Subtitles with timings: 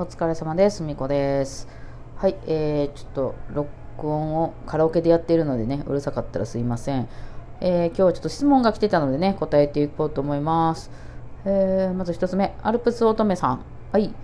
[0.00, 0.82] お疲れ様です。
[0.82, 1.68] みこです。
[2.16, 7.06] はい、えー、ちょっと録音をカラオケでやっているのでね、うるさかったらすいません。
[7.60, 10.90] えー、今日はちょっと質問が来てたのでね、答えていこうと思います。
[11.44, 13.60] えー、まず一つ目、アルプス乙女さん。
[13.92, 14.14] はい。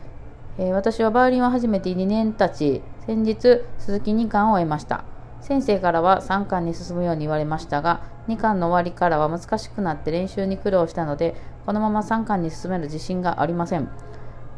[0.57, 5.05] えー私はバイオリンを始めて2年経ち、先日、鈴木2巻を得ました。
[5.43, 11.35] 先生からは3巻に進むように言われましたが、2巻の終わりからは難しくなって練習に苦労したので、
[11.67, 13.91] このまま3巻に進める自信がありません。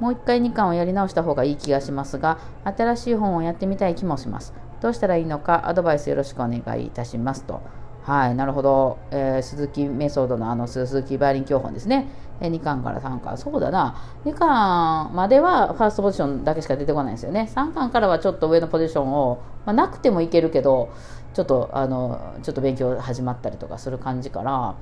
[0.00, 4.54] もう一回2巻をやり直した方がいい気がしますが、新しい本をやってみたい気もします。
[4.80, 7.61] どうしたらいいのか、アドバイスよろしくお願いいたしますと。
[8.08, 8.98] はい、なるほど。
[9.11, 12.08] えー鈴木メソッドのあの鈴木バイオリン教本ですね。
[12.40, 13.36] え2巻から3巻。
[13.36, 13.96] そうだな。
[14.25, 17.50] 2巻まではファーストポジションだけしか出てこないんですよね。
[17.54, 20.89] 3巻からはちょっと上のポジションを、まあ、なくてもいけるけど、
[21.34, 24.75] ちょっとあのちょっと勉強始まったりとかする感じから、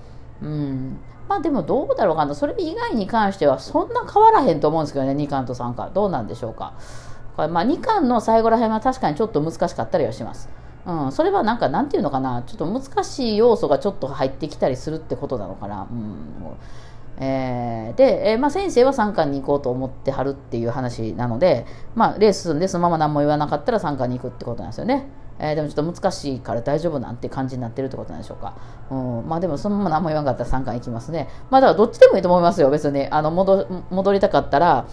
[0.43, 6.75] うん、まあでもどうだろうかな、それ以外に関してはそんな変わらへんと思うんですけどね、2巻と3巻、どうなんでしょうか。
[7.37, 10.49] これまあ2巻の最後らへんは確かにちょっと難しかったりはします。
[10.87, 15.87] うん、それはなんかなんていうのかな、ちょっと難しい要素がちょっと入ってきたりするってことなのかな。
[15.91, 16.17] うん
[17.19, 25.09] えーで、えーまあ、先生は3巻に行こうと思ってはるっていう話なので、まあ、レース進んでそのまま何も言わなかったら3巻に行くってことなんですよね。
[25.39, 28.55] えーでもちょっと難しいから大丈夫なんて感じになってるってことなんでしょうか。
[28.91, 31.29] うん、まあでもそのまま何も言わなかったら3巻いきますね。
[31.51, 33.07] まあだからどっちでもいいと思いますよ、別に。
[33.11, 34.87] あの戻戻りたかったら、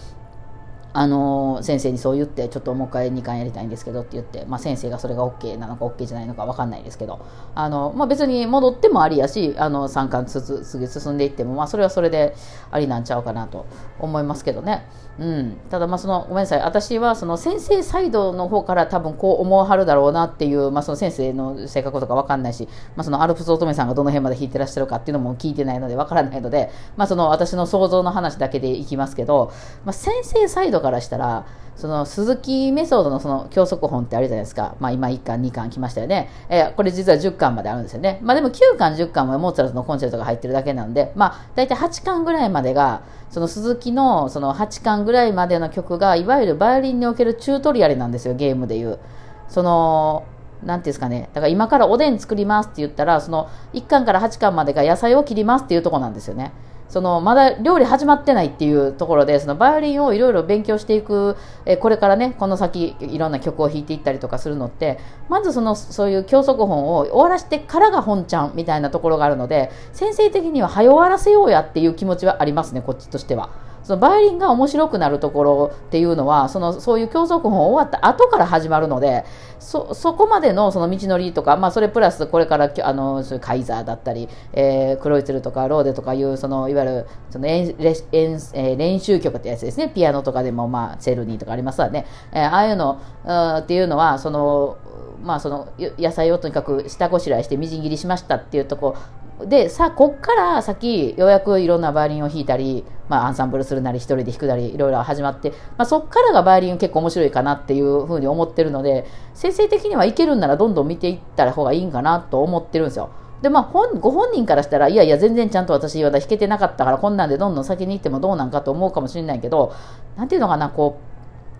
[0.96, 12.36] あの先生にそう言ってちょっともう一回2巻やりたいんですけどって言って、まあ、先生がそれが OK なのか OK じゃないのか分かんないですけどあの、まあ、別に戻ってもありやしあの3巻つつ次進んでいっても、まあ、それはそれで
[12.70, 13.66] ありなんちゃうかなと
[13.98, 14.86] 思いますけどね、
[15.18, 16.60] うん、ただまあそのごめんなさい。
[16.60, 29.52] 私はその先生サイドの方から多分こう思わはるだろうなっていう、まあ、その先生の性格とか分かんないし、まあ、そのアルプス乙女さんがどの辺まで弾いてらっしゃるかっていうのも聞いてないので分からないので、まあ、その私の想像の話だけでいきますけど、
[29.84, 49.00] まあ、先生サイドからしたらその鈴木メソッドのその教則本ってあるじゃないですか、まあ、今1巻2巻来ましたよね、えーこれ実は10巻まであるんですよね、まあ、でも9巻10巻はモーツァルトのコンチェルトが入ってるだけなので、まあ、大体8巻ぐらいまでがその鈴木のその8巻ぐらいまでの曲がいわゆるバイオリンにおけるチュートリアルなんですよゲームでいう。
[49.48, 50.24] その
[50.62, 51.28] なんていうんですかね。
[51.34, 56.52] だから今からおでん作りますって言ったらその1巻から8巻までが野菜を切りますっていうところなんですよね。
[56.94, 73.50] そのまだ料理始まってないっていうところでそのバイオリンをいろいろ勉強していく、えこれからねこの先いろんな曲を弾いていったりとかするのってまずそのそういう教則本を終わらしてからが本ちゃんみたいなところがあるので先生的には早終わらせようやっていう気持ちはありますねこっちとしては。
[73.84, 79.24] そのバイオリンが面白くなるところっていうのはそのそういう教則本終わった後から始まるので
[79.60, 89.88] そそこまでのその道のりとか、まあ、それプラスこれからあのそういうカイザーだったり、えークロイツルとかローデとかいうそのいわゆるその演練演えー練習曲ってやつですね。
[89.88, 94.78] ピアノとかでも、まあ、セルニーとかありますわね、えーああいうのうっていうのはその
[95.22, 98.94] まあ、その野菜をとにかく下ごしらえしてみじん切りしましたっていうとこ
[99.42, 113.10] でさあこっから先ようやくいろんなバイオリンを弾いたり、まあ、アンサンブルするなり一人で弾くなりいろいろ始まって、まあ、そっからがバイオリン結構面白いかなっていうふうに思ってるので先生的にはいけるんならどんどん見ていった方がいいんかなと思ってるんですよ。
[113.42, 119.74] でまあ、本ご本人からしたらいやいや全然ちゃんと私まだ弾けてなかったからこんなんでどんどん先に行ってもどうなんかと思うかもしれないけど
[120.16, 120.98] なんていうのかなこ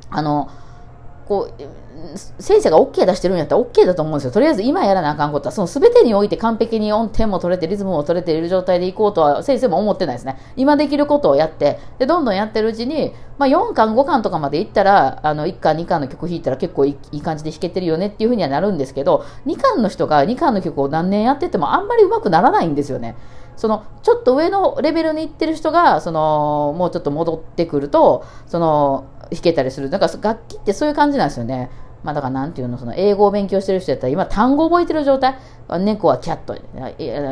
[0.02, 0.48] うあの
[1.28, 1.62] こう
[2.38, 4.30] 先生が OK 出してるんやったら OK だと思うんですよ。
[4.30, 10.38] とりあえず今やらなあかんことは、その全てにおいて完璧に音程も取れて、リズムも取れている状態でいこうとは先生も思ってないですね。
[10.56, 23.16] 今できることをやって、で、どんどんやってるうちに、まあ4巻、5巻とかまでいったら、あの、1巻、2巻の曲弾いたら結構いい感じで弾けてるよねっていうふうにはなるんですけど、2巻の人が2巻の曲を何年やっててもあんまり上手くならないんですよね。
[23.56, 31.70] そのちょっと上のレベルに行ってる人がそのもうちょっと戻ってくるとその弾けたりするなんか楽器ってそういう感じなんですよね。
[32.04, 35.38] まあ、だからなんていうのその英語を勉強してる人やったら今単語覚えてる状態
[35.80, 36.54] 猫はキャット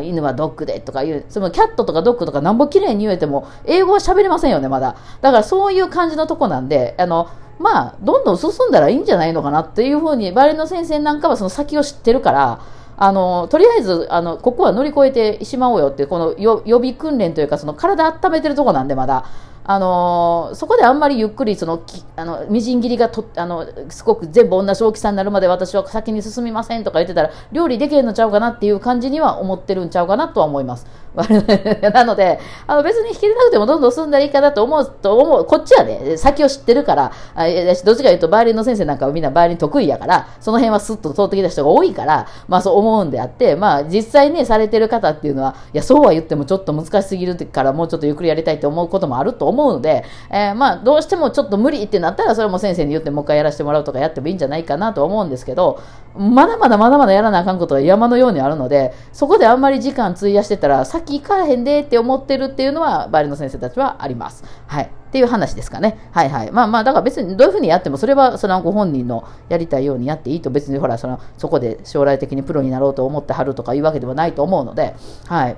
[0.03, 4.97] 犬はドッグでとかいうそのキャットとかドッグとかなんぼ綺麗に言えても英語は喋れませんよねまだ。
[5.21, 7.28] だからそういう感じのとこなんであの
[7.59, 12.63] まあどんどん進んだらいいんじゃないのかなっていうふうにバイオリンの先生なんかはその先を知ってるから
[12.97, 19.27] あのとりあえずあのここは乗り越えてしまおうよってこの予備訓練というかその体温めてるとこなんでまだ。
[19.64, 30.86] あのそこであんまりゆっくりそのきあのみじん切りがとあのすごく全部同じ大きさになるまで私は先に進みませんとか言ってたら料理できるのちゃうかなっていう感じには思ってるんちゃうかなとは思います。
[31.92, 37.44] なのであの別に引きれなくてもどんどん進んだらいいかなと思うと思うこっちはね先を知ってるからあ
[37.84, 55.81] どっちかというとバイオリンの先生なんかはみんなバイオリン得意やからその辺はスッと通ってきた人が多いからまあそう思うんであってまあ実際ねされてる方っていうのはいやそうは言ってもちょっと難しすぎるからもうちょっとゆっくりやりたいと思うこともあると思思うので、えー、まあ、どうしてもちょっと無理ってなったら、それも先生に言ってもう一回やらせてもらうとかやってもいいんじゃないかなと思うんですけど、
[56.16, 64.45] まだまだまだまだやらなあかんことが山のようにあるので、そこであんまり時間費やしてたら、先行かへんでって思ってるっていうのは、バイオリンの先生たちはあります。
[64.66, 64.84] はい。
[64.84, 65.99] っていう話ですかね。
[66.10, 66.51] はいはい。
[66.53, 74.95] まあまあ、だから別にどういうふうにやっても、それはそのご本人のやりたいようにやっていいと、別にほら、そのそこで将来的にプロになろうと思ってはるとかいうわけではないと思うので、
[75.27, 75.57] はい。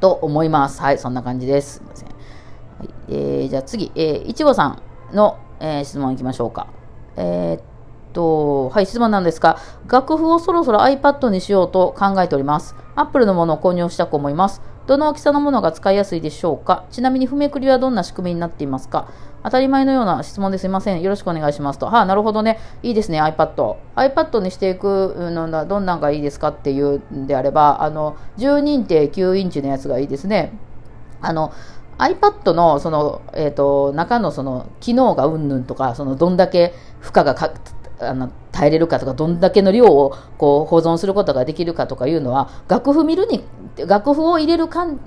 [0.00, 0.80] と思います。
[0.80, 1.74] はい、そんな感じです。
[1.74, 2.09] すいません。
[2.80, 4.82] はい、えー、じゃあ次、えー、いちごさん
[5.14, 6.68] の、えー、質問いきましょうか。
[7.16, 7.62] えー、っ
[8.14, 12.74] と、はい、質問なんですが、楽譜をそろそろ iPad にしようと考えております。
[12.96, 14.62] Apple のものを購入したく思います。
[14.86, 19.08] どの大きさのものが使いやすいでしょうかちなみに、譜めくりはどんな仕組みになっていますか
[19.42, 21.02] 当たり前のような質問ですいません。
[21.02, 21.84] よろしくお願いしますと。
[21.84, 22.58] はあ、なるほどね。
[22.82, 23.76] いいですね、iPad。
[23.94, 30.54] iPad にしていくのがどんなんがいいですかっていうんであれば、あの、12.9インチのやつがいいですね。
[31.20, 31.52] あの、
[32.00, 37.52] iPad のその、えーと、中のその機能がうんぬんとかそのどんだけ負荷がか
[38.00, 43.44] あの耐えれるかとかどんだけの量をこう保存することができるかとかいうのは楽譜見るに
[43.86, 44.98] 楽譜を入れるかん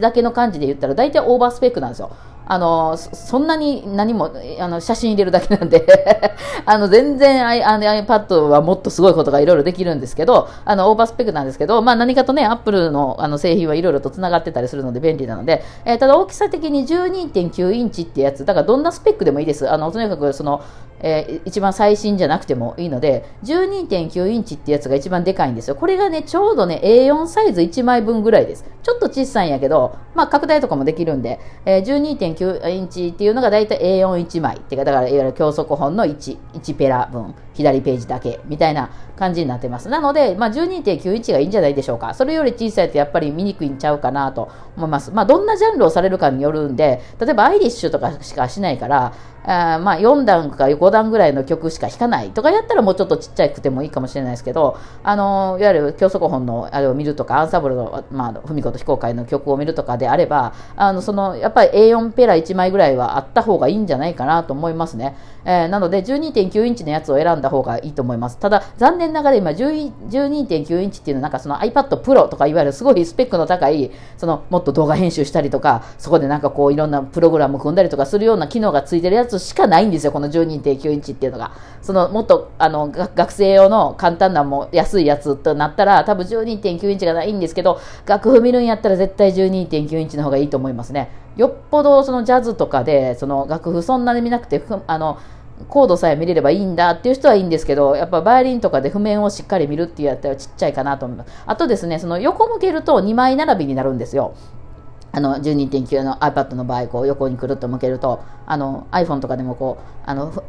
[0.00, 2.16] だけの感じで言ったら大体オーバースペックなんですよ。
[2.52, 5.86] あのそんなに何もあの写真入れるだけなんで
[6.66, 19.70] あの全然 iPad はもっとすごいことがいろいろできるんですけどあのオーバースペックなんですけど、まあ、何かとね Apple のあの製品はいろいろとつながってたりするので便利なので、えー、ただ大きさ的に12.9インチってやつだからどんなスペックでもいいです。
[19.70, 20.60] あのとにかくその
[21.02, 25.74] えー、一番最新じゃなくてもいいので、12.9インチってやつが一番でかいんですよ。
[25.74, 28.64] これがね、ちょうどね、A4 サイズ1枚分ぐらいです。
[28.82, 38.90] ちょっと小さいんやけど、まあ、拡大とかもできるんで、えー、12.9インチっていうのがだいたい A41 枚ってか、だからいわゆる教則本の1、1ペラ分、左ページだけみたいな
[39.22, 39.88] 感じになってます。
[39.88, 42.12] なので、まあ、12.9インチがいいんじゃないでしょうか。
[42.12, 45.12] それより小さいとやっぱり見にくいんちゃうかなと思います。
[45.12, 49.12] まあ、どんなジャンルをされるかによるんで、例えばアイリッシュとかしかしないから、
[49.44, 81.52] あまあ4段か5段ぐらいの曲しか弾かないとかやったらもうちょっとちっちゃくてもいいかもしれないですけど、あのいわゆる教則本のあれを見るとかアンサンブルの、まあ、文子と非公開の曲を見るとかであればあのそのやっぱり A4 ペラ1枚ぐらいはあった方がいいんじゃないかなと思いますね、えー、なので12.9インチのやつを選んだ方がいいと思いますただ残念ながら今12.9インチっていうのはなんかその iPad Pro とかいわゆるすごいスペックの高いそのもっと動画編集したりとかそこでなんかこういろんなプログラム組んだりとかするような機能がついてるやつしかないんですよこの12.9インチっていうのが。
[81.82, 91.21] そのもっとあの学生用の簡単なも安いやつとなったら多分12.9インチがないんですけど楽譜見るんやったら絶対12.9インチの方がいいと思いますね。
[91.36, 95.18] よっぽどそのジャズとかでその楽譜そんなに見なくてあの
[95.68, 101.32] コードさえ見れればいいんだっていう人はいいんですけど、やっぱバイオリンとかで譜面をしっかり見るっていうやったらちっちゃいかなと思います。
[101.46, 104.34] あとですね、その横向けると2枚並びになるんですよ。
[105.12, 110.42] あの12.9の iPad の場合こう横にくるっと向けるとあの iPhone とかでもこうあの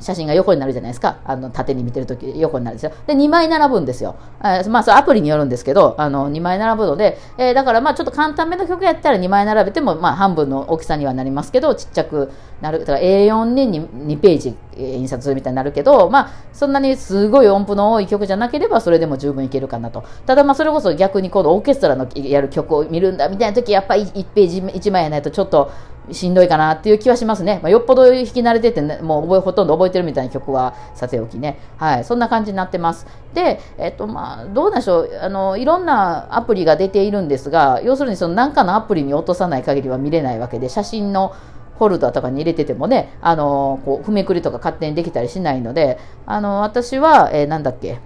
[0.00, 1.18] 写真が横になるじゃないですか。
[1.24, 2.92] あの、縦に見てるとき横になるんですよ。
[3.06, 4.16] で、2枚並ぶんですよ。
[4.40, 12.30] えー、まあ、それアプリによるんですけど、あの、2枚並ぶので、えー、だからまあ、ちょっと簡単めの曲やったら2枚並べても、まあ、半分の大きさにはなりますけど、ちっちゃく
[12.60, 12.80] なる。
[12.80, 20.04] だから A4 に 2, ページ印刷するみたいになるけど、まあ、そんなにすごい音符の多い曲じゃなければ、それでも十分いけるかなと。
[20.26, 25.70] ただまあ、それこそ逆にこのオーケストラのやる曲を見るんだみたいな時、やっぱり1ページ1枚やないとちょっと、
[26.12, 27.60] しんどいかなっていう気はしますね。
[27.62, 31.58] まあ、よっぽど弾き慣れてて、ね、もう覚えほとんど覚えてるみたいな曲はさておきね。
[31.76, 32.04] はい。
[32.04, 33.06] そんな感じになってます。
[33.34, 35.10] で、えっと、まあ、どうでしょう。
[35.20, 41.34] あの、いろんなアプリが出ているんですが、要するにその何かのアプリに落とさない限りは見れないわけで、写真の
[41.78, 48.00] ホルダとかに入れててもね、あの、こう、譜めくりとか勝手にできたりしないので、あの、私は、えー、なんだっけ、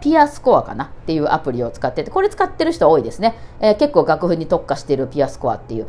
[0.00, 3.36] ピアスコアかなっていうアプリを使ってて、これ使ってる人多いですね。
[3.60, 5.86] えー、結構楽譜に特化しているピアスコアっていう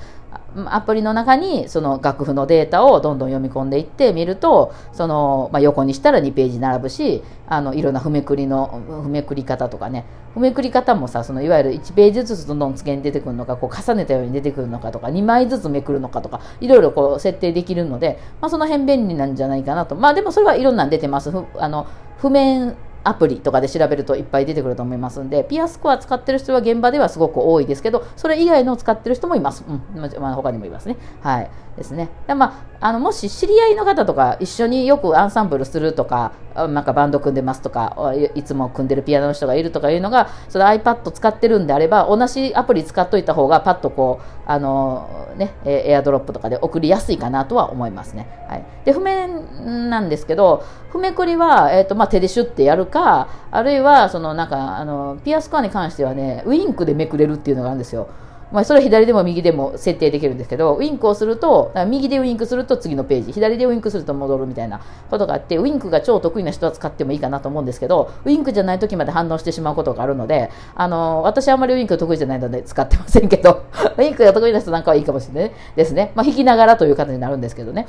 [0.66, 10.06] アプリの中にその楽譜のデータをどんどん読み込んでいって見るとその、まあ、横にしたら2ページ並ぶしあのいろんな譜めくりの譜めくり方とかね。
[10.34, 19.96] 譜めくり方もさそのいわゆる1ページずつどんどん付けに出てくるのかこう重ねたように出てくるのかとか2枚ずつめくるのかとかいろいろこう設定できるので、まあ、その辺便利なんじゃないかなと。
[19.96, 21.32] まあでもそれはいろんな出てます。
[21.58, 21.88] あの
[22.20, 29.64] 譜面アプリとかで調べるといっぱい出てくると思いますんで、ピアスコア使ってる人は現場ではすごく多いですけど、それ以外の使ってる人もいます。
[29.68, 30.22] うん。
[30.22, 30.98] まあ、他にもいますね。
[31.22, 31.52] はい。
[31.78, 32.10] ですね。
[32.28, 48.28] でまあ、あの、もし知り合いの方とか、一緒によくアンサンブルするとか、なんかバンド組んでますとか、いつも組んでるピアノの人がいるとかいうのが、その iPad 使ってるんであれば、同じアプリ使っといた方が、パッとこう、あの、ね、エアドロップとかで送りやすいかなとは思いますね。
[48.50, 48.66] はい。
[48.84, 58.08] で、譜面なんですけど、譜めくりは、えっ、ー、と、まあ、手でシュッてやるか、あるいは、その、なんか、あの、ピアスコアに関してはね、ウインクでめくれるっていうのがあるんですよ。
[58.52, 73.64] まあ、それは左でも右でも設定できるんですけど、ウインクをすると、右でウインクすると次のページ、左でウインクすると戻るみたいなことがあって、ウインクが超得意な人は使ってもいいかなと思うんですけど、ウインクじゃない時まで反応してしまうことがあるので、あの、私はあんまりウインク得意じゃないので使ってませんけど、
[73.98, 76.12] ウインクが得意な人なんかはいいかもしれないですね。
[76.16, 77.88] まあ、弾きながらという形になるんですけどね。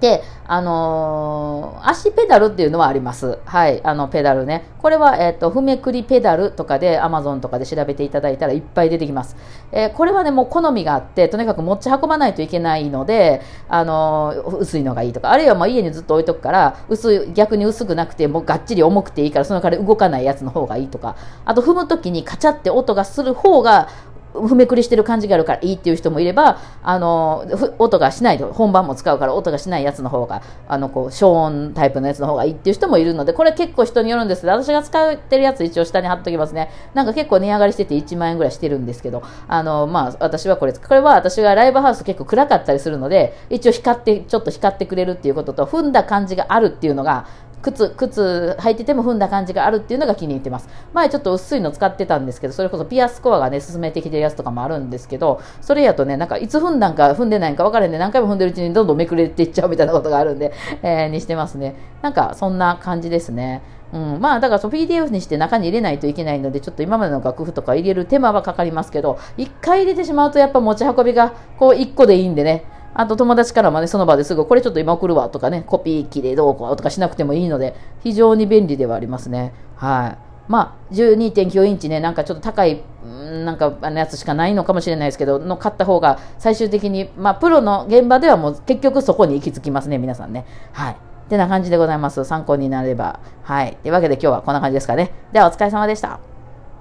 [0.00, 3.38] で、あのー、足ペダルっていうのはあります。
[3.44, 4.64] はい、あのペダルね。
[4.78, 9.36] これは、えっ、ー、と、踏めくりペダルとかで、Amazon とかで調べていただいたらいっぱい出てきます。
[9.72, 23.88] えー、これはね、もう好みがあって、とにかく持ち運ばないといけないので、あの薄いのがいいとか、あるいはもう家にずっと置いとくから、薄い、逆に薄くなくて、もうがっちり重くていいから、その代わり動かないやつの方がいいとか、あと踏むときにカチャって音がする方が、
[24.34, 27.46] 踏めくりしてる感じがあるからいいっていう人もいれば、あの、
[27.78, 36.70] 音がしないと、本番も使うから音がしないやつの方が、あの、こう、消音タイプのやつの方がいいっていう人もいるので、これ結構人によるんですけど、私が使ってるやつ一応下に貼っときますね。
[36.94, 47.26] なんか結構値上がりしてて1万円ぐらいしてるんですけど、あの、まあ、私はこれ、これは私がライブハウス結構暗かったりするので、一応光って、ちょっと光ってくれるっていうことと、踏んだ感じがあるっていうのが、
[47.64, 50.68] 靴、靴履いてても踏んだ感じがあるっていうのが気に入ってます。
[50.92, 60.52] 前ちょっと薄いの使ってたんですけど、それこそピアスコアがね、進めてきてるやつとかもあるんですけど、それやとね、なんかいつ踏んだんか踏んでないんか分からへんで、何回も踏んでるうちにどんどんめくれていっちゃうみたいなことがあるんで、
[60.82, 61.74] えー、にしてますね。
[62.02, 63.62] なんかそんな感じですね。
[63.94, 79.52] うん、まあだからその PDF にして中に入れないといけないのでちょっと今までの楽譜とか入れる手間はかかりますけど1回入れてしまうとやっぱ持ち運びがこう1個でいいんでねあと友達からもね、その場ですぐ、これちょっと今送るわとかね、コピー機でどうこうとかしなくてもいいので、非常に便利ではありますね。
[79.76, 80.18] はい。
[80.46, 90.44] まあ、12.9インチね、なんかちょっと高い、なんかあのやつしかないのかもしれないですけど、の買った方が最終的に、まあ、プロの現場ではもう結局そこに行き着きますね、皆さんね。
[90.72, 90.92] はい。
[90.92, 90.96] っ
[91.28, 92.24] てな感じでございます。
[92.24, 93.18] 参考になれば。
[93.42, 93.76] はい。
[93.82, 95.10] というわけで今日はこんな感じですかね。
[95.32, 96.33] ではお疲れ様でした。